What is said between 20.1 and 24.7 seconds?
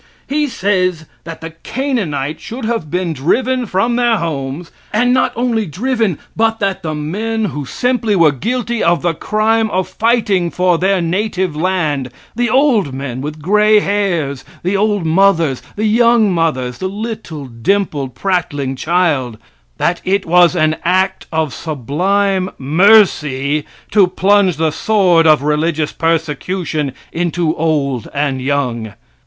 was an act of sublime mercy to plunge